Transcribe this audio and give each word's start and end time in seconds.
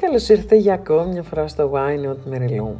Καλώς 0.00 0.28
ήρθατε 0.28 0.56
για 0.56 0.74
ακόμη 0.74 1.12
μια 1.12 1.22
φορά 1.22 1.48
στο 1.48 1.70
Wine 1.74 2.08
Not 2.08 2.32
Merlot. 2.32 2.76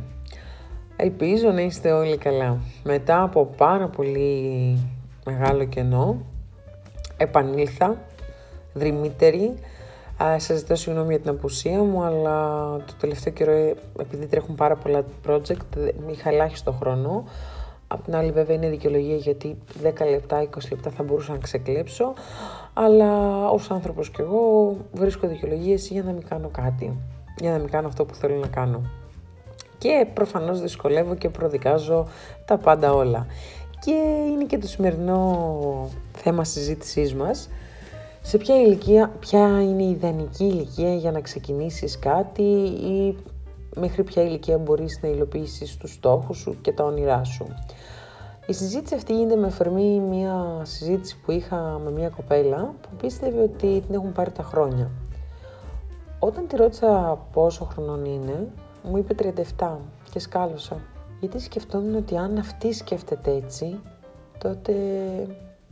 Ελπίζω 0.97 1.51
να 1.51 1.61
είστε 1.61 1.93
όλοι 1.93 2.17
καλά. 2.17 2.59
Μετά 2.85 3.23
από 3.23 3.45
πάρα 3.57 3.89
πολύ 3.89 4.79
μεγάλο 5.25 5.65
κενό, 5.65 6.23
επανήλθα, 7.17 7.97
δρυμύτερη. 8.75 9.55
Σας 10.37 10.59
ζητώ 10.59 10.75
συγγνώμη 10.75 11.09
για 11.09 11.19
την 11.19 11.31
απουσία 11.31 11.79
μου, 11.79 12.03
αλλά 12.03 12.71
το 12.77 12.93
τελευταίο 13.01 13.33
καιρό, 13.33 13.75
επειδή 14.01 14.27
τρέχουν 14.27 14.55
πάρα 14.55 14.77
πολλά 14.77 15.05
project, 15.27 15.93
είχα 16.11 16.31
ελάχιστο 16.31 16.73
χρόνο. 16.73 17.25
Απ' 17.89 18.05
την 18.05 18.17
άλλη 18.17 18.31
βέβαια 18.31 18.57
είναι 18.57 18.69
δικαιολογία 18.69 19.17
γιατί 19.17 19.59
10 19.83 20.07
λεπτά, 20.11 20.43
20 20.43 20.47
λεπτά 20.71 20.91
θα 20.91 21.03
μπορούσα 21.03 21.33
να 21.33 21.39
ξεκλέψω, 21.39 22.15
αλλά 22.75 23.45
ως 23.49 23.71
άνθρωπος 23.71 24.11
κι 24.11 24.21
εγώ 24.21 24.77
βρίσκω 24.93 25.29
δικαιολογίες 25.29 25.89
για 25.89 26.03
να 26.03 26.13
μην 26.13 26.23
κάνω 26.29 26.49
κάτι, 26.49 26.97
για 27.39 27.51
να 27.51 27.59
μην 27.59 27.71
κάνω 27.71 27.87
αυτό 27.87 28.05
που 28.05 28.15
θέλω 28.15 28.37
να 28.37 28.47
κάνω. 28.47 28.83
Και 29.79 30.07
προφανώς 30.15 30.61
δυσκολεύω 30.61 31.15
και 31.15 31.29
προδικάζω 31.29 32.07
τα 32.45 32.59
πάντα 32.59 32.93
όλα. 32.93 33.27
Και 33.85 33.95
είναι 34.33 34.45
και 34.45 34.59
το 34.59 34.67
σημερινό 34.67 35.89
θέμα 36.13 36.45
συζήτησής 36.45 37.15
μας. 37.15 37.49
Σε 38.23 38.39
ποια 38.39 38.61
ηλικία, 38.61 39.13
ποια 39.21 39.63
είναι 39.63 39.83
η 39.83 39.91
ιδανική 39.91 40.45
ηλικία 40.45 40.95
για 40.95 41.11
να 41.11 41.21
ξεκινήσεις 41.21 41.99
κάτι 41.99 42.43
ή 42.43 43.17
μέχρι 43.79 44.03
ποια 44.03 44.23
ηλικία 44.23 44.59
μπορείς 44.59 44.99
να 45.03 45.09
υλοποιήσεις 45.09 45.77
τους 45.77 45.93
στόχους 45.93 46.39
σου 46.39 46.61
και 46.61 46.73
τα 46.73 46.85
όνειρά 46.85 47.25
σου. 47.25 47.47
Η 48.47 48.53
συζήτηση 48.53 48.95
αυτή 48.95 49.17
γίνεται 49.17 49.37
με 49.37 49.47
αφορμή 49.47 50.01
μια 50.01 50.61
συζήτηση 50.63 51.19
που 51.19 51.31
είχα 51.31 51.81
με 51.85 51.91
μια 51.91 52.09
κοπέλα 52.09 52.75
που 52.81 52.89
πίστευε 53.01 53.43
ότι 53.43 53.83
την 53.87 53.95
έχουν 53.95 54.13
πάρει 54.13 54.31
τα 54.31 54.43
χρόνια. 54.43 54.91
Όταν 56.19 56.47
τη 56.47 56.57
ρώτησα 56.57 57.19
πόσο 57.33 57.65
χρονών 57.65 58.05
είναι, 58.05 58.49
μου 58.83 58.97
είπε 58.97 59.33
37 59.59 59.69
και 60.11 60.19
σκάλωσα. 60.19 60.77
Γιατί 61.21 61.39
σκεφτόμουν 61.41 61.95
ότι 61.95 62.17
αν 62.17 62.39
αυτή 62.39 62.73
σκέφτεται 62.73 63.33
έτσι, 63.33 63.81
τότε, 64.39 64.73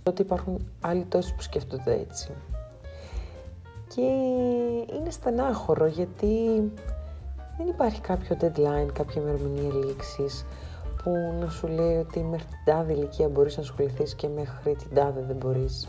τότε 0.02 0.22
υπάρχουν 0.22 0.68
άλλοι 0.80 1.04
τόσοι 1.04 1.34
που 1.34 1.42
σκέφτονται 1.42 1.92
έτσι. 1.92 2.30
Και 3.94 4.02
είναι 4.96 5.10
στενάχωρο 5.10 5.86
γιατί 5.86 6.62
δεν 7.58 7.66
υπάρχει 7.66 8.00
κάποιο 8.00 8.36
deadline, 8.40 8.92
κάποια 8.92 9.22
ημερομηνία 9.22 9.84
λήξης 9.84 10.44
που 11.02 11.34
να 11.40 11.48
σου 11.48 11.66
λέει 11.66 11.96
ότι 11.96 12.20
μέχρι 12.20 12.46
την 12.46 12.58
τάδε 12.64 12.92
ηλικία 12.92 13.28
μπορείς 13.28 13.56
να 13.56 13.62
ασχοληθείς 13.62 14.14
και 14.14 14.28
μέχρι 14.28 14.74
την 14.74 14.94
τάδε 14.94 15.24
δεν 15.26 15.36
μπορείς. 15.36 15.88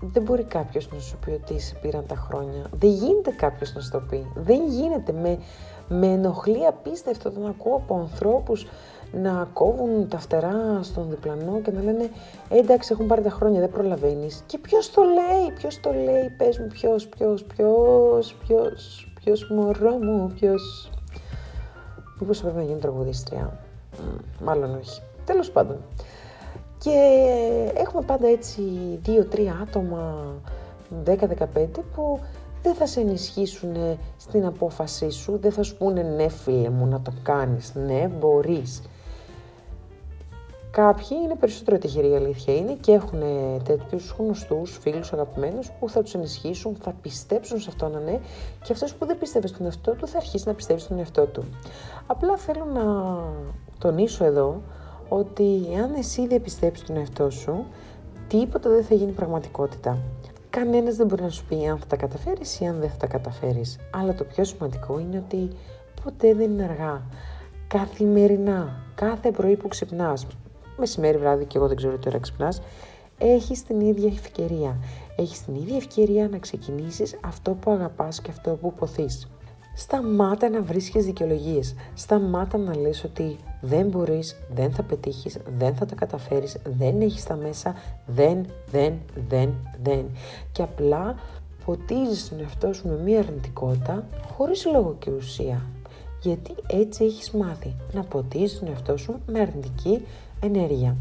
Δεν 0.00 0.22
μπορεί 0.22 0.42
κάποιος 0.42 0.88
να 0.92 0.98
σου 0.98 1.18
πει 1.24 1.30
ότι 1.30 1.60
σε 1.60 1.74
πήραν 1.82 2.06
τα 2.06 2.14
χρόνια. 2.14 2.66
Δεν 2.72 2.90
γίνεται 2.90 3.30
κάποιος 3.30 3.74
να 3.74 3.80
σου 3.80 3.90
το 3.90 4.00
πει. 4.00 4.26
Δεν 4.34 4.68
γίνεται. 4.68 5.12
Με, 5.12 5.38
με 5.88 6.06
ενοχλεί 6.06 6.66
απίστευτο 6.66 7.30
να 7.30 7.48
ακούω 7.48 7.74
από 7.76 7.94
ανθρώπους 7.94 8.66
να 9.12 9.48
κόβουν 9.52 10.08
τα 10.08 10.18
φτερά 10.18 10.78
στον 10.82 11.10
διπλανό 11.10 11.60
και 11.60 11.70
να 11.70 11.82
λένε 11.82 12.10
ε, 12.48 12.58
εντάξει 12.58 12.88
έχουν 12.92 13.06
πάρει 13.06 13.22
τα 13.22 13.30
χρόνια, 13.30 13.60
δεν 13.60 13.70
προλαβαίνεις. 13.70 14.42
Και 14.46 14.58
ποιος 14.58 14.90
το 14.90 15.02
λέει, 15.02 15.52
ποιος 15.54 15.80
το 15.80 15.92
λέει, 15.92 16.34
πες 16.36 16.58
μου 16.58 16.66
ποιος, 16.66 17.08
ποιος, 17.08 17.44
ποιος, 17.44 18.34
ποιος, 18.46 19.11
ποιος, 19.24 19.50
μωρό 19.50 19.96
μου, 19.96 20.32
ποιο. 20.34 20.54
Μήπως 22.20 22.40
πρέπει 22.40 22.56
να 22.56 22.62
γίνει 22.62 22.78
τραγουδίστρια. 22.78 23.58
Μάλλον 24.44 24.74
όχι. 24.74 25.00
Τέλος 25.24 25.50
πάντων. 25.50 25.76
Και 26.78 26.90
έχουμε 27.74 28.02
πάντα 28.06 28.26
έτσι 28.26 28.62
δύο-τρία 29.02 29.58
άτομα, 29.68 30.24
10-15 31.04 31.84
που 31.94 32.20
δεν 32.62 32.74
θα 32.74 32.86
σε 32.86 33.00
ενισχύσουν 33.00 33.76
στην 34.16 34.44
απόφασή 34.44 35.10
σου, 35.10 35.38
δεν 35.40 35.52
θα 35.52 35.62
σου 35.62 35.76
πούνε 35.76 36.02
ναι 36.02 36.28
φίλε 36.28 36.68
μου 36.68 36.86
να 36.86 37.00
το 37.00 37.12
κάνεις, 37.22 37.74
ναι 37.74 38.08
μπορείς. 38.18 38.82
Κάποιοι 40.72 41.18
είναι 41.24 41.34
περισσότερο 41.34 41.78
τυχεροί, 41.78 42.10
η 42.10 42.14
αλήθεια 42.14 42.56
είναι, 42.56 42.72
και 42.80 42.92
έχουν 42.92 43.22
τέτοιους 43.64 44.14
γνωστούς, 44.18 44.78
φίλους, 44.80 45.12
αγαπημένους 45.12 45.70
που 45.70 45.88
θα 45.88 46.02
τους 46.02 46.14
ενισχύσουν, 46.14 46.76
θα 46.82 46.94
πιστέψουν 47.02 47.60
σε 47.60 47.68
αυτό 47.70 47.88
να 47.88 48.00
ναι, 48.00 48.20
και 48.64 48.72
αυτός 48.72 48.94
που 48.94 49.06
δεν 49.06 49.18
πίστευε 49.18 49.46
στον 49.46 49.66
εαυτό 49.66 49.92
του 49.92 50.06
θα 50.06 50.16
αρχίσει 50.16 50.48
να 50.48 50.54
πιστεύει 50.54 50.80
στον 50.80 50.98
εαυτό 50.98 51.26
του. 51.26 51.44
Απλά 52.06 52.36
θέλω 52.36 52.64
να 52.64 52.84
τονίσω 53.78 54.24
εδώ 54.24 54.62
ότι 55.08 55.66
αν 55.82 55.94
εσύ 55.94 56.26
δεν 56.26 56.42
πιστέψεις 56.42 56.86
τον 56.86 56.96
εαυτό 56.96 57.30
σου, 57.30 57.64
τίποτα 58.28 58.70
δεν 58.70 58.84
θα 58.84 58.94
γίνει 58.94 59.12
πραγματικότητα. 59.12 59.98
Κανένας 60.50 60.96
δεν 60.96 61.06
μπορεί 61.06 61.22
να 61.22 61.30
σου 61.30 61.44
πει 61.44 61.66
αν 61.66 61.78
θα 61.78 61.86
τα 61.86 61.96
καταφέρεις 61.96 62.60
ή 62.60 62.66
αν 62.66 62.80
δεν 62.80 62.90
θα 62.90 62.96
τα 62.96 63.06
καταφέρεις. 63.06 63.78
Αλλά 63.90 64.14
το 64.14 64.24
πιο 64.24 64.44
σημαντικό 64.44 64.98
είναι 64.98 65.24
ότι 65.26 65.48
ποτέ 66.04 66.34
δεν 66.34 66.50
είναι 66.50 66.64
αργά. 66.64 67.02
Καθημερινά, 67.66 68.76
κάθε 68.94 69.30
πρωί 69.30 69.56
που 69.56 69.68
ξυπνάς, 69.68 70.26
μεσημέρι, 70.78 71.18
βράδυ 71.18 71.44
και 71.44 71.58
εγώ 71.58 71.66
δεν 71.66 71.76
ξέρω 71.76 71.98
τι 71.98 72.08
ώρα 72.08 72.18
ξυπνάς, 72.18 72.60
έχεις 73.18 73.62
την 73.62 73.80
ίδια 73.80 74.08
ευκαιρία. 74.08 74.76
Έχεις 75.16 75.44
την 75.44 75.54
ίδια 75.54 75.76
ευκαιρία 75.76 76.28
να 76.28 76.38
ξεκινήσεις 76.38 77.18
αυτό 77.24 77.50
που 77.50 77.70
αγαπάς 77.70 78.20
και 78.20 78.30
αυτό 78.30 78.50
που 78.50 78.72
ποθείς. 78.72 79.28
Σταμάτα 79.74 80.48
να 80.48 80.62
βρίσκεις 80.62 81.04
δικαιολογίες. 81.04 81.74
Σταμάτα 81.94 82.58
να 82.58 82.76
λες 82.76 83.04
ότι 83.04 83.36
δεν 83.60 83.86
μπορείς, 83.86 84.36
δεν 84.54 84.72
θα 84.72 84.82
πετύχεις, 84.82 85.38
δεν 85.58 85.74
θα 85.74 85.86
τα 85.86 85.94
καταφέρεις, 85.94 86.56
δεν 86.78 87.00
έχεις 87.00 87.24
τα 87.24 87.36
μέσα, 87.36 87.74
δεν, 88.06 88.46
δεν, 88.70 88.94
δεν, 89.28 89.54
δεν. 89.82 90.04
Και 90.52 90.62
απλά 90.62 91.14
ποτίζεις 91.64 92.28
τον 92.28 92.40
εαυτό 92.40 92.72
σου 92.72 92.88
με 92.88 92.96
μία 92.96 93.18
αρνητικότητα 93.18 94.06
χωρίς 94.36 94.66
λόγο 94.66 94.96
και 94.98 95.10
ουσία. 95.10 95.62
Γιατί 96.22 96.54
έτσι 96.66 97.04
έχεις 97.04 97.30
μάθει 97.30 97.74
να 97.92 98.02
ποτίζεις 98.02 98.58
τον 98.58 98.68
εαυτό 98.68 98.96
σου 98.96 99.20
με 99.26 99.40
αρνητική 99.40 100.06
ενέργεια. 100.42 100.96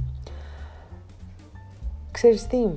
Ξέρεις 2.11 2.47
τι, 2.47 2.67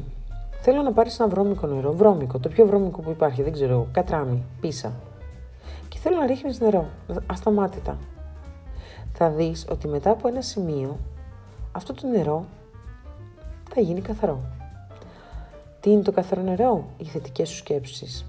θέλω 0.60 0.82
να 0.82 0.92
πάρεις 0.92 1.18
ένα 1.18 1.28
βρώμικο 1.28 1.66
νερό, 1.66 1.92
βρώμικο, 1.92 2.38
το 2.38 2.48
πιο 2.48 2.66
βρώμικο 2.66 3.00
που 3.00 3.10
υπάρχει, 3.10 3.42
δεν 3.42 3.52
ξέρω, 3.52 3.86
κατράμι, 3.92 4.42
πίσα. 4.60 4.92
Και 5.88 5.98
θέλω 5.98 6.16
να 6.16 6.26
ρίχνεις 6.26 6.60
νερό, 6.60 6.86
ασταμάτητα. 7.26 7.98
Θα 9.12 9.30
δεις 9.30 9.66
ότι 9.70 9.88
μετά 9.88 10.10
από 10.10 10.28
ένα 10.28 10.40
σημείο, 10.40 10.98
αυτό 11.72 11.94
το 11.94 12.06
νερό 12.06 12.44
θα 13.74 13.80
γίνει 13.80 14.00
καθαρό. 14.00 14.40
Τι 15.80 15.90
είναι 15.90 16.02
το 16.02 16.12
καθαρό 16.12 16.42
νερό, 16.42 16.84
οι 16.98 17.04
θετικές 17.04 17.48
σου 17.48 17.56
σκέψεις. 17.56 18.26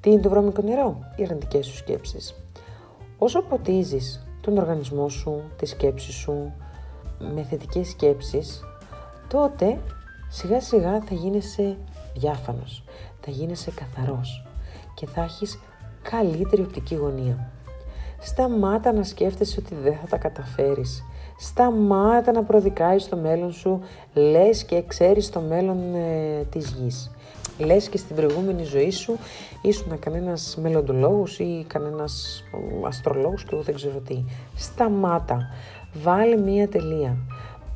Τι 0.00 0.10
είναι 0.10 0.20
το 0.20 0.28
βρώμικο 0.28 0.62
νερό, 0.62 0.98
οι 1.16 1.22
αρνητικές 1.22 1.66
σου 1.66 1.76
σκέψεις. 1.76 2.34
Όσο 3.18 3.42
ποτίζεις 3.42 4.26
τον 4.40 4.58
οργανισμό 4.58 5.08
σου, 5.08 5.42
τη 5.56 5.66
σκέψη 5.66 6.12
σου, 6.12 6.52
με 7.34 7.42
θετικές 7.42 7.88
σκέψεις, 7.88 8.64
τότε 9.28 9.78
σιγά 10.28 10.60
σιγά 10.60 11.00
θα 11.00 11.14
γίνεσαι 11.14 11.76
διάφανος, 12.14 12.84
θα 13.20 13.30
γίνεσαι 13.30 13.70
καθαρός 13.70 14.46
και 14.94 15.06
θα 15.06 15.22
έχεις 15.22 15.58
καλύτερη 16.02 16.62
οπτική 16.62 16.94
γωνία. 16.94 17.50
Σταμάτα 18.20 18.92
να 18.92 19.02
σκέφτεσαι 19.02 19.60
ότι 19.60 19.74
δεν 19.74 19.96
θα 20.00 20.06
τα 20.06 20.16
καταφέρεις. 20.16 21.04
Σταμάτα 21.38 22.32
να 22.32 22.42
προδικάζεις 22.42 23.08
το 23.08 23.16
μέλλον 23.16 23.52
σου, 23.52 23.80
λες 24.14 24.64
και 24.64 24.82
ξέρεις 24.86 25.30
το 25.30 25.40
μέλλον 25.40 25.94
ε, 25.94 26.44
της 26.50 26.70
γης. 26.70 27.10
Λες 27.58 27.88
και 27.88 27.98
στην 27.98 28.16
προηγούμενη 28.16 28.62
ζωή 28.62 28.90
σου 28.90 29.18
ήσουν 29.62 29.98
κανένας 29.98 30.58
μελλοντολόγος 30.62 31.38
ή 31.38 31.64
κανένας 31.66 32.44
αστρολόγος 32.86 33.42
και 33.44 33.50
εγώ 33.52 33.62
δεν 33.62 33.74
ξέρω 33.74 33.98
τι. 33.98 34.24
Σταμάτα. 34.56 35.48
Βάλε 36.02 36.36
μία 36.36 36.68
τελεία. 36.68 37.16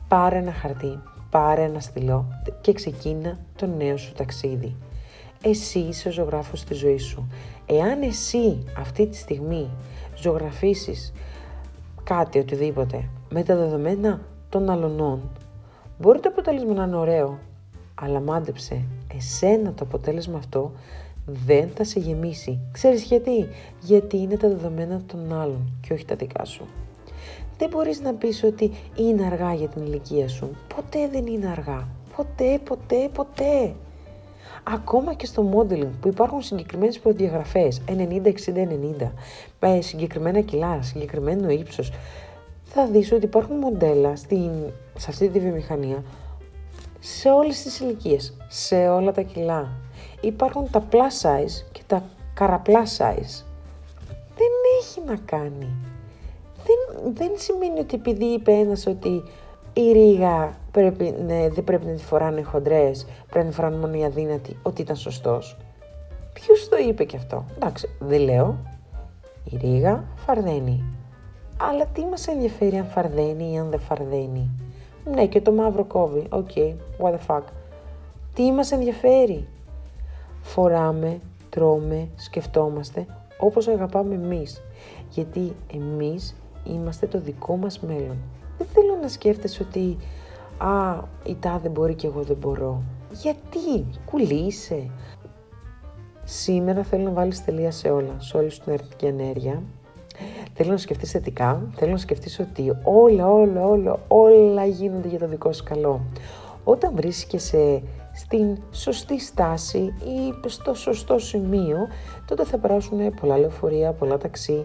Πάρε 0.09 0.37
ένα 0.37 0.53
χαρτί, 0.53 0.99
πάρε 1.31 1.63
ένα 1.63 1.81
στυλό 1.81 2.25
και 2.61 2.73
ξεκίνα 2.73 3.39
το 3.57 3.67
νέο 3.67 3.97
σου 3.97 4.13
ταξίδι. 4.13 4.75
Εσύ 5.43 5.79
είσαι 5.79 6.09
ο 6.09 6.11
ζωγράφος 6.11 6.65
της 6.65 6.79
ζωής 6.79 7.05
σου. 7.05 7.29
Εάν 7.67 8.03
εσύ 8.03 8.65
αυτή 8.79 9.07
τη 9.07 9.17
στιγμή 9.17 9.69
ζωγραφίσεις 10.17 11.13
κάτι, 12.05 12.39
οτιδήποτε, 12.39 13.09
με 13.31 13.43
τα 13.43 13.57
δεδομένα 13.57 14.21
των 14.49 14.71
αλωνών, 14.71 15.21
μπορεί 15.99 16.21
το 16.21 16.29
αποτέλεσμα 16.29 16.75
να 16.75 16.85
είναι 16.85 16.97
ωραίο, 16.97 17.39
αλλά 17.95 18.21
μάντεψε, 18.21 18.83
εσένα 19.15 19.73
το 19.73 19.85
αποτέλεσμα 19.85 20.39
αυτό 20.39 20.73
δεν 21.27 21.69
θα 21.75 21.85
σε 21.85 22.01
γεμίσει. 22.01 22.59
Ξέρεις 22.73 23.03
γιατί; 23.03 23.49
Γιατί 23.81 24.17
είναι 24.17 24.37
τα 24.37 24.49
δεδομένα 24.49 25.01
των 25.07 25.33
άλλων 25.33 25.73
και 25.81 25.93
όχι 25.93 26.05
τα 26.05 26.15
δικά 26.15 26.45
σου. 26.45 26.65
Δεν 27.59 27.69
μπορείς 27.69 28.01
να 28.01 28.15
πεις 28.15 28.43
ότι 28.43 28.71
είναι 28.97 29.27
αργά 29.27 29.55
για 29.55 29.69
την 29.69 29.83
ηλικία 29.83 30.29
σου. 30.29 30.51
Ποτέ 30.75 31.09
δεν 31.09 31.27
είναι 31.27 31.49
αργά. 31.49 31.89
Ποτέ, 32.17 32.61
ποτέ, 32.65 33.09
ποτέ. 33.13 33.75
Ακόμα 34.65 35.15
και 35.15 35.27
στο 35.27 35.51
modeling 35.55 35.91
που 36.01 36.09
υπάρχουν 36.09 36.43
συγκεκριμένες 36.43 36.99
προδιαγραφές 36.99 37.81
90-60-90, 37.89 39.11
με 39.61 39.81
συγκεκριμένα 39.81 40.41
κιλά, 40.41 40.83
συγκεκριμένο 40.83 41.49
ύψος, 41.51 41.93
θα 42.65 42.87
δεις 42.87 43.13
ότι 43.13 43.25
υπάρχουν 43.25 43.57
μοντέλα 43.57 44.17
στην, 44.17 44.51
σε 44.97 45.07
αυτή 45.11 45.29
τη 45.29 45.41
βιομηχανία 45.41 46.03
σε 47.01 47.29
όλες 47.29 47.63
τις 47.63 47.81
ηλικίες, 47.81 48.37
σε 48.49 48.89
όλα 48.89 49.13
τα 49.13 49.23
κιλά. 49.23 49.69
Υπάρχουν 50.21 50.71
τα 50.71 50.85
plus 50.91 51.23
size 51.23 51.65
και 51.73 51.83
τα 51.87 52.03
καραπλά 52.35 52.83
size. 52.85 53.45
Δεν 54.37 54.53
έχει 54.81 55.03
να 55.07 55.17
κάνει. 55.25 55.88
Δεν, 57.03 57.13
δεν 57.15 57.31
σημαίνει 57.35 57.81
ότι 57.81 57.95
επειδή 57.95 58.25
είπε 58.25 58.53
ένας 58.53 58.87
ότι 58.87 59.23
η 59.73 59.93
ρίγα 59.93 60.57
πρέπει, 60.71 61.15
ναι, 61.27 61.49
δεν 61.49 61.65
πρέπει 61.65 61.87
να 61.87 61.93
τη 61.93 62.03
φοράνε 62.03 62.43
χοντρές, 62.43 63.07
πρέπει 63.31 63.45
να 63.45 63.51
τη 63.51 63.57
φοράνε 63.57 63.77
μόνο 63.77 63.95
οι 63.95 64.05
αδύνατοι, 64.05 64.57
ότι 64.63 64.83
ήταν 64.83 64.97
σωστός. 64.97 65.57
Ποιος 66.33 66.69
το 66.69 66.77
είπε 66.89 67.05
και 67.05 67.17
αυτό; 67.17 67.45
Εντάξει, 67.57 67.89
δεν 67.99 68.21
λέω. 68.21 68.57
Η 69.45 69.57
ρίγα 69.57 70.05
φαρδένει. 70.17 70.85
Αλλά 71.61 71.87
τι 71.87 72.05
μας 72.05 72.27
ενδιαφέρει 72.27 72.77
αν 72.77 72.87
φαρδαίνει 72.87 73.53
ή 73.53 73.59
αν 73.59 73.71
δεν 73.71 73.81
φαρδαίνει; 73.81 74.51
Ναι, 75.15 75.27
και 75.27 75.41
το 75.41 75.53
μαύρο 75.53 75.85
κόβει. 75.85 76.27
OK, 76.31 76.49
okay, 76.55 76.75
what 77.01 77.11
the 77.13 77.19
fuck. 77.27 77.43
Τι 78.35 78.53
μας 78.53 78.73
ενδιαφέρει; 78.73 79.49
Φοράμε, 80.43 81.19
τρώμε, 81.51 82.09
σκεφτόμαστε 82.17 83.07
όπως 83.39 83.69
αγαπάμε 83.69 84.15
εμείς. 84.15 84.63
Γιατί 85.11 85.53
εμείς 85.75 86.35
είμαστε 86.69 87.07
το 87.07 87.21
δικό 87.21 87.57
μας 87.57 87.81
μέλλον. 87.81 88.17
Δεν 88.59 88.67
θέλω 88.73 88.99
να 89.03 89.09
σκέφτεσαι 89.09 89.63
ότι 89.63 89.97
«Α, 90.59 91.01
η 91.25 91.37
τάδε 91.41 91.69
μπορεί 91.69 91.95
και 91.95 92.07
εγώ 92.07 92.23
δεν 92.23 92.37
μπορώ». 92.37 92.83
Γιατί, 93.13 93.87
κουλή 94.05 94.44
είσαι. 94.44 94.91
Σήμερα 96.25 96.83
θέλω 96.83 97.03
να 97.03 97.11
βάλεις 97.11 97.45
τελεία 97.45 97.71
σε 97.71 97.91
όλα, 97.91 98.15
σε 98.19 98.37
όλη 98.37 98.49
την 98.49 98.73
αρνητική 98.73 99.07
ενέργεια. 99.07 99.63
Θέλω 100.55 100.71
να 100.71 100.77
σκεφτείς 100.77 101.11
θετικά, 101.11 101.63
θέλω 101.75 101.91
να 101.91 101.97
σκεφτείς 101.97 102.39
ότι 102.39 102.77
όλα, 102.83 103.31
όλα, 103.31 103.67
όλα, 103.67 103.99
όλα 104.09 104.65
γίνονται 104.65 105.09
για 105.09 105.19
το 105.19 105.29
δικό 105.29 105.53
σου 105.53 105.65
καλό. 105.65 106.01
Όταν 106.65 106.93
βρίσκεσαι 106.95 107.83
στην 108.15 108.59
σωστή 108.71 109.21
στάση 109.21 109.79
ή 109.79 110.49
στο 110.49 110.75
σωστό 110.75 111.19
σημείο, 111.19 111.79
τότε 112.27 112.45
θα 112.45 112.59
περάσουν 112.59 113.15
πολλά 113.21 113.39
λεωφορεία, 113.39 113.93
πολλά 113.93 114.19
ταξί 114.19 114.65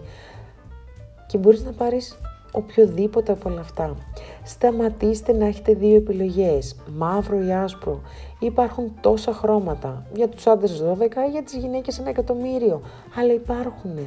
και 1.34 1.40
μπορείς 1.40 1.64
να 1.64 1.72
πάρεις 1.72 2.18
οποιοδήποτε 2.52 3.32
από 3.32 3.50
όλα 3.50 3.60
αυτά. 3.60 3.96
Σταματήστε 4.44 5.32
να 5.32 5.46
έχετε 5.46 5.74
δύο 5.74 5.96
επιλογές, 5.96 6.76
μαύρο 6.96 7.44
ή 7.44 7.52
άσπρο. 7.52 8.00
Υπάρχουν 8.38 8.92
τόσα 9.00 9.32
χρώματα, 9.32 10.06
για 10.14 10.28
τους 10.28 10.46
άντρες 10.46 10.82
12, 10.82 11.30
για 11.30 11.42
τις 11.42 11.54
γυναίκες 11.54 11.98
ένα 11.98 12.08
εκατομμύριο, 12.08 12.80
αλλά 13.18 13.32
υπάρχουν. 13.32 13.98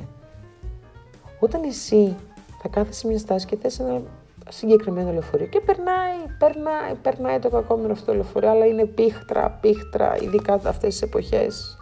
Όταν 1.39 1.63
εσύ 1.63 2.15
θα 2.61 2.67
κάθεσαι 2.67 2.99
σε 2.99 3.07
μια 3.07 3.17
στάση 3.17 3.45
και 3.45 3.55
θες 3.55 3.79
ένα 3.79 4.01
συγκεκριμένο 4.49 5.11
λεωφορείο 5.11 5.47
και 5.47 5.59
περνάει, 5.59 6.17
περνάει, 6.37 6.95
περνάει 7.01 7.39
το 7.39 7.49
κακόμενο 7.49 7.93
αυτό 7.93 8.05
το 8.05 8.13
λεωφορείο, 8.13 8.49
αλλά 8.49 8.65
είναι 8.65 8.85
πίχτρα, 8.85 9.57
πίχτρα, 9.61 10.17
ειδικά 10.21 10.53
αυτές 10.53 10.79
τις 10.93 11.01
εποχές 11.01 11.77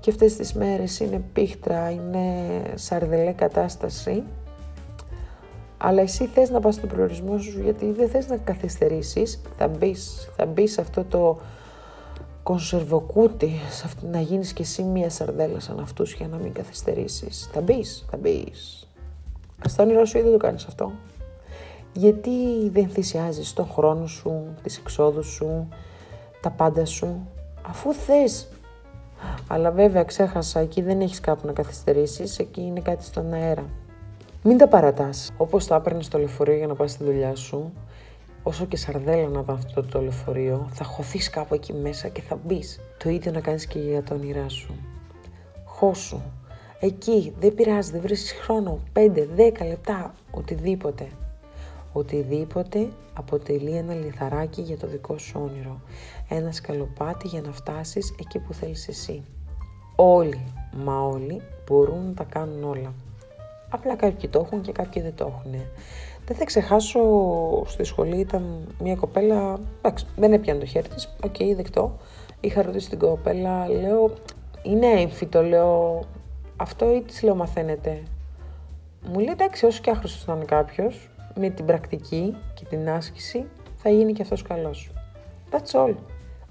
και 0.00 0.10
αυτές 0.10 0.36
τις 0.36 0.52
μέρες 0.52 1.00
είναι 1.00 1.22
πίχτρα, 1.32 1.90
είναι 1.90 2.26
σαρδελέ 2.74 3.32
κατάσταση, 3.32 4.22
αλλά 5.86 6.00
εσύ 6.00 6.26
θες 6.26 6.50
να 6.50 6.60
πας 6.60 6.74
στον 6.74 6.88
προορισμό 6.88 7.38
σου 7.38 7.60
γιατί 7.60 7.92
δεν 7.92 8.08
θες 8.08 8.28
να 8.28 8.36
καθυστερήσεις, 8.36 9.40
θα 9.58 9.68
μπεις, 9.68 10.30
θα 10.36 10.46
μπεις 10.46 10.72
σε 10.72 10.80
αυτό 10.80 11.04
το 11.04 11.38
κονσερβοκούτι, 12.42 13.60
σε 13.70 13.82
αυτή, 13.84 14.06
να 14.06 14.20
γίνεις 14.20 14.52
και 14.52 14.62
εσύ 14.62 14.82
μία 14.82 15.10
σαρδέλα 15.10 15.60
σαν 15.60 15.80
αυτούς 15.80 16.14
για 16.14 16.28
να 16.28 16.36
μην 16.36 16.52
καθυστερήσεις. 16.52 17.50
Θα 17.52 17.60
μπεις, 17.60 18.04
θα 18.10 18.16
μπεις. 18.16 18.88
Στα 19.68 19.82
όνειρά 19.82 20.04
σου 20.04 20.18
ήδη 20.18 20.30
το 20.30 20.36
κάνεις 20.36 20.64
αυτό; 20.64 20.92
Γιατί 21.92 22.68
δεν 22.72 22.88
θυσιάζεις 22.88 23.52
τον 23.52 23.68
χρόνο 23.68 24.06
σου, 24.06 24.44
τις 24.62 24.78
εξόδους 24.78 25.26
σου, 25.26 25.68
τα 26.40 26.50
πάντα 26.50 26.84
σου, 26.84 27.28
αφού 27.68 27.92
θες. 27.92 28.48
Αλλά 29.46 29.70
βέβαια 29.70 30.04
ξέχασα, 30.04 30.60
εκεί 30.60 30.82
δεν 30.82 31.00
έχεις 31.00 31.20
κάπου 31.20 31.46
να 31.46 31.52
καθυστερήσεις, 31.52 32.38
εκεί 32.38 32.60
είναι 32.60 32.80
κάτι 32.80 33.04
στον 33.04 33.32
αέρα. 33.32 33.64
Μην 34.46 34.58
τα 34.58 34.68
παρατάς. 34.68 35.32
Όπως 35.36 35.66
θα 35.66 35.74
έπαιρνες 35.74 36.04
στο 36.04 36.18
λεωφορείο 36.18 36.56
για 36.56 36.66
να 36.66 36.74
πας 36.74 36.90
στη 36.90 37.04
δουλειά 37.04 37.34
σου, 37.34 37.72
όσο 38.42 38.64
και 38.64 38.76
σαρδέλα 38.76 39.28
να 39.28 39.42
δω 39.42 39.52
αυτό 39.52 39.82
το 39.82 40.00
λεωφορείο, 40.00 40.68
θα 40.72 40.84
χωθείς 40.84 41.30
κάπου 41.30 41.54
εκεί 41.54 41.72
μέσα 41.72 42.08
και 42.08 42.20
θα 42.20 42.38
μπεις. 42.44 42.80
Το 42.98 43.08
ίδιο 43.08 43.32
να 43.32 43.40
κάνεις 43.40 43.66
και 43.66 43.78
για 43.78 44.02
τα 44.02 44.14
όνειρά 44.14 44.48
σου. 44.48 44.74
Χώσου. 45.64 46.20
Εκεί 46.80 47.34
δεν 47.40 47.54
πειράζει, 47.54 47.90
δεν 47.90 48.00
βρίσκεις 48.00 48.32
χρόνο. 48.32 48.78
5, 48.92 49.28
10 49.36 49.66
λεπτά, 49.66 50.14
οτιδήποτε. 50.30 51.08
Οτιδήποτε 51.92 52.88
αποτελεί 53.14 53.76
ένα 53.76 53.94
λιθαράκι 53.94 54.60
για 54.60 54.76
το 54.76 54.86
δικό 54.86 55.18
σου 55.18 55.40
όνειρο. 55.50 55.80
Ένα 56.28 56.52
σκαλοπάτι 56.52 57.28
για 57.28 57.40
να 57.40 57.52
φτάσεις 57.52 58.14
εκεί 58.20 58.38
που 58.38 58.52
θέλεις 58.52 58.88
εσύ. 58.88 59.24
Όλοι, 59.96 60.44
μα 60.84 61.00
όλοι, 61.00 61.40
μπορούν 61.66 62.06
να 62.06 62.14
τα 62.14 62.24
κάνουν 62.24 62.64
όλα. 62.64 62.92
Απλά 63.74 63.96
κάποιοι 63.96 64.28
το 64.28 64.38
έχουν 64.38 64.60
και 64.60 64.72
κάποιοι 64.72 65.02
δεν 65.02 65.14
το 65.14 65.26
έχουν. 65.26 65.60
Δεν 66.26 66.36
θα 66.36 66.44
ξεχάσω, 66.44 67.00
στη 67.66 67.84
σχολή 67.84 68.16
ήταν 68.16 68.74
μια 68.78 68.94
κοπέλα, 68.94 69.58
εντάξει, 69.78 70.06
δεν 70.16 70.32
έπιανε 70.32 70.60
το 70.60 70.66
χέρι 70.66 70.88
της, 70.88 71.14
OK, 71.24 71.34
okay, 71.38 71.52
δεκτό. 71.56 71.96
Είχα 72.40 72.62
ρωτήσει 72.62 72.88
την 72.88 72.98
κοπέλα, 72.98 73.68
λέω, 73.68 74.12
είναι 74.62 74.86
έμφυτο, 74.86 75.42
λέω, 75.42 76.04
αυτό 76.56 76.94
ή 76.94 77.02
της 77.02 77.22
λέω 77.22 77.34
μαθαίνεται. 77.34 78.02
Μου 79.06 79.18
λέει, 79.18 79.30
εντάξει, 79.32 79.66
όσο 79.66 79.80
και 79.80 79.90
άχρηστος 79.90 80.26
να 80.26 80.34
είναι 80.34 80.44
κάποιος, 80.44 81.10
με 81.34 81.48
την 81.48 81.64
πρακτική 81.64 82.36
και 82.54 82.64
την 82.64 82.90
άσκηση 82.90 83.44
θα 83.76 83.90
γίνει 83.90 84.12
και 84.12 84.22
αυτός 84.22 84.42
καλός. 84.42 84.92
That's 85.50 85.80
all. 85.80 85.94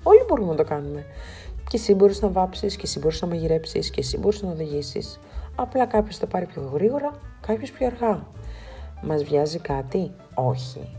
Όλοι 0.03 0.23
μπορούμε 0.27 0.49
να 0.49 0.55
το 0.55 0.63
κάνουμε. 0.63 1.05
Και 1.69 1.77
εσύ 1.77 1.93
μπορείς 1.93 2.21
να 2.21 2.29
βάψεις, 2.29 2.75
και 2.75 2.83
εσύ 2.83 2.99
μπορείς 2.99 3.21
να 3.21 3.27
μαγειρέψεις, 3.27 3.89
και 3.89 3.99
εσύ 3.99 4.17
μπορείς 4.17 4.41
να 4.41 4.49
οδηγήσεις. 4.49 5.19
Απλά 5.55 5.85
κάποιος 5.85 6.17
θα 6.17 6.27
πάρει 6.27 6.45
πιο 6.45 6.69
γρήγορα, 6.73 7.11
κάποιος 7.47 7.71
πιο 7.71 7.85
αργά. 7.85 8.25
Μας 9.01 9.23
βιάζει 9.23 9.59
κάτι; 9.59 10.11
Όχι. 10.33 10.97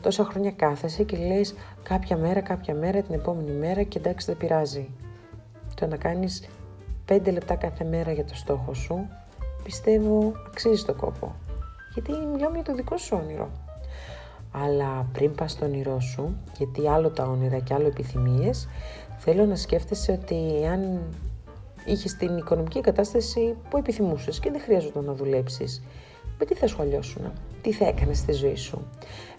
Τόσα 0.00 0.24
χρόνια 0.24 0.50
κάθεσαι 0.50 1.02
και 1.02 1.16
λες 1.16 1.54
κάποια 1.82 2.16
μέρα, 2.16 2.40
κάποια 2.40 2.74
μέρα, 2.74 3.02
την 3.02 3.14
επόμενη 3.14 3.50
μέρα 3.50 3.82
και 3.82 3.98
εντάξει 3.98 4.26
δεν 4.26 4.36
πειράζει. 4.36 4.88
Το 5.74 5.86
να 5.86 5.96
κάνεις 5.96 6.48
πέντε 7.04 7.30
λεπτά 7.30 7.54
κάθε 7.54 7.84
μέρα 7.84 8.12
για 8.12 8.24
το 8.24 8.34
στόχο 8.34 8.74
σου, 8.74 9.08
πιστεύω 9.64 10.32
αξίζει 10.46 10.84
το 10.84 10.94
κόπο. 10.94 11.34
Γιατί 11.94 12.12
μιλάμε 12.12 12.54
για 12.54 12.64
το 12.64 12.74
δικό 12.74 12.96
σου 12.96 13.18
όνειρο. 13.24 13.48
Αλλά 14.52 15.06
πριν 15.12 15.34
πας 15.34 15.52
στο 15.52 15.64
όνειρό 15.64 16.00
σου, 16.00 16.36
γιατί 16.58 16.88
άλλο 16.88 17.10
τα 17.10 17.24
όνειρα 17.24 17.58
και 17.58 17.74
άλλο 17.74 17.86
επιθυμίες, 17.86 18.68
θέλω 19.18 19.44
να 19.46 19.56
σκέφτεσαι 19.56 20.12
ότι 20.12 20.66
αν 20.66 21.00
είχες 21.88 22.14
την 22.14 22.36
οικονομική 22.36 22.80
κατάσταση 22.80 23.56
που 23.70 23.76
επιθυμούσες 23.76 24.38
και 24.40 24.50
δεν 24.50 24.60
χρειάζονταν 24.60 25.04
να 25.04 25.14
δουλέψεις. 25.14 25.82
Με 26.38 26.44
τι 26.44 26.54
θα 26.54 26.66
σου 26.66 26.82
αλλιώσουν, 26.82 27.32
τι 27.62 27.72
θα 27.72 27.86
έκανες 27.86 28.18
στη 28.18 28.32
ζωή 28.32 28.56
σου; 28.56 28.86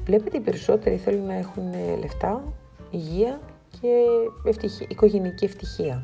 Βλέπετε 0.05 0.37
οι 0.37 0.39
περισσότεροι 0.39 0.97
θέλουν 0.97 1.25
να 1.25 1.33
έχουν 1.33 1.63
λεφτά, 1.99 2.43
υγεία 2.89 3.39
και 3.81 3.87
ευτυχία, 4.45 4.87
οικογενική 4.89 5.45
ευτυχία. 5.45 6.03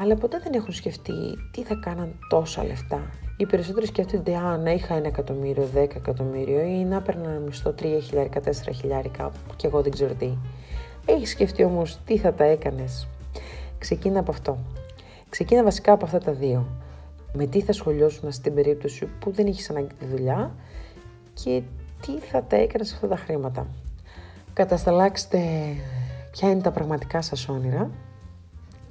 Αλλά 0.00 0.14
ποτέ 0.14 0.40
δεν 0.42 0.52
έχουν 0.52 0.72
σκεφτεί 0.72 1.12
τι 1.52 1.62
θα 1.62 1.74
κάναν 1.74 2.14
τόσα 2.28 2.64
λεφτά. 2.64 3.00
Οι 3.36 3.46
περισσότεροι 3.46 3.86
σκέφτονται, 3.86 4.36
α, 4.36 4.56
να 4.56 4.70
είχα 4.72 4.94
ένα 4.94 5.06
εκατομμύριο, 5.06 5.64
δέκα 5.72 5.96
εκατομμύριο 5.96 6.60
ή 6.60 6.84
να 6.84 6.96
έπαιρνα 6.96 7.28
μισθό 7.28 7.72
τρία 7.72 8.00
χιλιάρικα, 8.00 8.40
τέσσερα 8.40 8.72
χιλιάρικα 8.72 9.32
και 9.56 9.66
εγώ 9.66 9.82
δεν 9.82 9.92
ξέρω 9.92 10.14
τι. 10.14 10.30
Έχεις 11.06 11.30
σκεφτεί 11.30 11.64
όμως 11.64 11.98
τι 12.04 12.18
θα 12.18 12.32
τα 12.32 12.44
έκανες. 12.44 13.08
Ξεκίνα 13.78 14.20
από 14.20 14.30
αυτό. 14.30 14.58
Ξεκίνα 15.28 15.62
βασικά 15.62 15.92
από 15.92 16.04
αυτά 16.04 16.18
τα 16.18 16.32
δύο. 16.32 16.66
Με 17.32 17.46
τι 17.46 17.60
θα 17.60 17.72
σχολιώσουν 17.72 18.32
στην 18.32 18.54
περίπτωση 18.54 19.06
που 19.18 19.30
δεν 19.30 19.46
έχει 19.46 19.70
ανάγκη 19.70 19.94
τη 19.98 20.04
δουλειά 20.04 20.54
και 21.34 21.62
τι 22.00 22.18
θα 22.18 22.42
τα 22.42 22.56
έκανες 22.56 22.88
σε 22.88 22.94
αυτά 22.94 23.08
τα 23.08 23.16
χρήματα. 23.16 23.66
Κατασταλάξτε 24.52 25.40
ποια 26.30 26.50
είναι 26.50 26.60
τα 26.60 26.70
πραγματικά 26.70 27.22
σας 27.22 27.48
όνειρα 27.48 27.90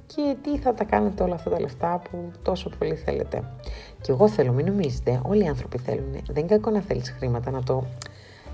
και 0.06 0.36
τι 0.42 0.58
θα 0.58 0.74
τα 0.74 0.84
κάνετε 0.84 1.22
όλα 1.22 1.34
αυτά 1.34 1.50
τα 1.50 1.60
λεφτά 1.60 2.02
που 2.10 2.32
τόσο 2.42 2.70
πολύ 2.78 2.94
θέλετε. 2.94 3.42
Και 4.00 4.12
εγώ 4.12 4.28
θέλω, 4.28 4.52
μην 4.52 4.66
νομίζετε, 4.66 5.20
όλοι 5.24 5.44
οι 5.44 5.48
άνθρωποι 5.48 5.78
θέλουν. 5.78 6.12
Δεν 6.12 6.36
είναι 6.36 6.46
κακό 6.46 6.70
να 6.70 6.80
θέλεις 6.80 7.10
χρήματα, 7.10 7.50
να 7.50 7.62
το, 7.62 7.84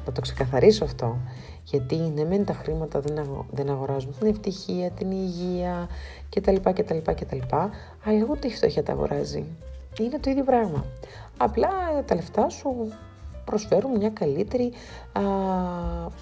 να 0.06 0.12
το 0.12 0.20
ξεκαθαρίσω 0.20 0.84
αυτό. 0.84 1.18
Γιατί 1.64 1.96
ναι, 1.96 2.24
μεν 2.24 2.44
τα 2.44 2.52
χρήματα 2.52 3.00
δεν, 3.00 3.18
αγο, 3.18 3.46
δεν 3.50 3.70
αγοράζουν 3.70 4.14
την 4.18 4.28
ευτυχία, 4.28 4.90
την 4.90 5.10
υγεία 5.10 5.88
κτλ. 6.28 6.56
κτλ, 6.72 6.98
κτλ 7.14 7.38
αλλά 8.04 8.26
ούτε 8.30 8.46
η 8.46 8.50
φτώχεια 8.50 8.82
τα 8.82 8.92
αγοράζει. 8.92 9.44
Είναι 10.00 10.18
το 10.18 10.30
ίδιο 10.30 10.44
πράγμα. 10.44 10.84
Απλά 11.36 11.68
τα 12.06 12.14
λεφτά 12.14 12.48
σου 12.48 12.92
προσφέρουν 13.44 13.96
μια 13.96 14.10
καλύτερη, 14.10 14.72
α, 15.12 15.22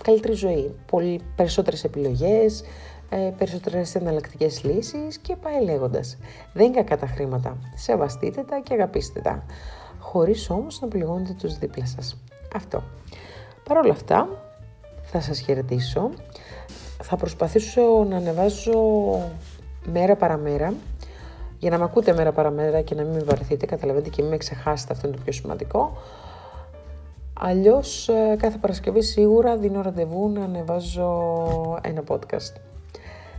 καλύτερη 0.03 0.35
ζωή. 0.35 0.75
Πολύ 0.87 1.21
περισσότερες 1.37 1.85
επιλογές, 1.85 2.65
ε, 3.09 3.33
περισσότερες 3.39 3.95
εναλλακτικές 3.95 4.65
λύσεις 4.65 5.19
και 5.19 5.37
πάει 5.37 5.65
λέγοντας. 5.65 6.19
Δεν 6.53 6.67
είναι 6.67 6.77
κακά 6.77 6.97
τα 6.99 7.07
χρήματα. 7.07 7.59
Σεβαστείτε 7.75 8.43
τα 8.43 8.61
και 8.61 8.75
αγαπήστε 8.75 9.21
τα. 9.21 9.45
Χωρίς 9.99 10.51
όμως 10.51 10.81
να 10.81 10.89
πληγώνετε 10.89 11.35
τους 11.39 11.59
δίπλα 11.59 11.87
σας. 11.87 12.17
Αυτό. 12.55 12.83
Παρ' 13.65 13.77
όλα 13.77 13.93
αυτά, 13.93 14.29
θα 15.03 15.21
σας 15.21 15.41
χαιρετήσω. 15.41 16.11
Θα 17.03 17.17
προσπαθήσω 17.17 18.05
να 18.09 18.17
ανεβάζω 18.17 18.81
μέρα 19.85 20.17
παραμέρα 20.17 20.75
Για 21.59 21.71
να 21.71 21.79
με 21.79 21.85
ακούτε 21.85 22.13
μέρα 22.13 22.33
παραμέρα 22.33 22.81
και 22.81 22.95
να 22.95 23.03
μην 23.03 23.13
με 23.13 23.23
βαρεθείτε, 23.23 23.67
καταλαβαίνετε 23.67 24.11
και 24.11 24.23
μην 24.23 24.31
με 24.31 24.37
ξεχάσετε, 24.37 24.93
αυτό 24.93 25.07
είναι 25.07 25.17
το 25.17 25.23
πιο 25.23 25.33
σημαντικό. 25.33 25.97
Αλλιώς 27.41 28.09
ε, 28.09 28.37
κάθε 28.39 28.59
Παρασκευή 28.59 29.03
σίγουρα 29.03 29.57
δίνω 29.57 29.83
ραντεβού 29.83 30.29
να 30.29 30.45
ανεβάζω 30.45 31.11
ένα 31.83 32.03
podcast. 32.09 32.55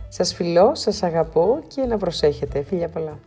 Σας 0.08 0.34
φιλώ, 0.34 0.74
σας 0.74 1.02
αγαπώ 1.02 1.58
και 1.68 1.82
να 1.82 1.96
προσέχετε. 1.96 2.62
Φιλιά 2.62 2.88
πολλά. 2.88 3.18